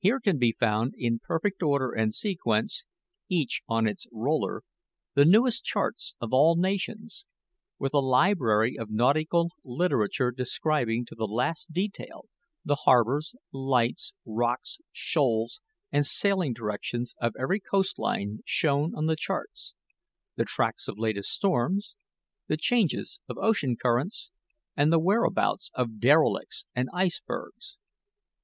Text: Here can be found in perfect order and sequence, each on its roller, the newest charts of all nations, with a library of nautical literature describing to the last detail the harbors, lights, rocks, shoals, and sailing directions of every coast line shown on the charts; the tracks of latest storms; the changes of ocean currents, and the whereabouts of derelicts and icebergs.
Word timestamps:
Here 0.00 0.18
can 0.18 0.36
be 0.38 0.50
found 0.50 0.94
in 0.98 1.20
perfect 1.20 1.62
order 1.62 1.92
and 1.92 2.12
sequence, 2.12 2.84
each 3.28 3.62
on 3.68 3.86
its 3.86 4.08
roller, 4.10 4.62
the 5.14 5.24
newest 5.24 5.62
charts 5.62 6.12
of 6.20 6.32
all 6.32 6.56
nations, 6.56 7.28
with 7.78 7.94
a 7.94 8.00
library 8.00 8.76
of 8.76 8.90
nautical 8.90 9.50
literature 9.62 10.32
describing 10.32 11.04
to 11.04 11.14
the 11.14 11.28
last 11.28 11.70
detail 11.72 12.24
the 12.64 12.74
harbors, 12.82 13.36
lights, 13.52 14.12
rocks, 14.26 14.78
shoals, 14.90 15.60
and 15.92 16.04
sailing 16.04 16.52
directions 16.52 17.14
of 17.20 17.34
every 17.38 17.60
coast 17.60 17.96
line 17.96 18.40
shown 18.44 18.92
on 18.96 19.06
the 19.06 19.14
charts; 19.14 19.74
the 20.34 20.44
tracks 20.44 20.88
of 20.88 20.98
latest 20.98 21.30
storms; 21.30 21.94
the 22.48 22.56
changes 22.56 23.20
of 23.28 23.38
ocean 23.38 23.76
currents, 23.80 24.32
and 24.76 24.92
the 24.92 24.98
whereabouts 24.98 25.70
of 25.74 26.00
derelicts 26.00 26.64
and 26.74 26.88
icebergs. 26.92 27.76